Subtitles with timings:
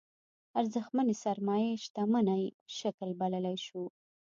[0.59, 2.45] ارزشمنې سرمايې شتمنۍ
[2.77, 3.81] شکل بللی شو.